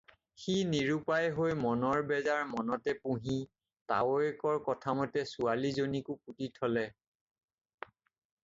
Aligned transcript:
সি 0.43 0.53
নিৰুপায় 0.69 1.27
হৈ 1.39 1.57
মনৰ 1.65 1.99
বেজাৰ 2.11 2.41
মনতে 2.53 2.95
পুহি, 3.03 3.35
তাৱৈয়েকৰ 3.91 4.57
কথামতে 4.71 5.23
ছোৱালীজনীকো 5.33 6.17
পুতি 6.25 6.49
থ'লে। 6.57 6.87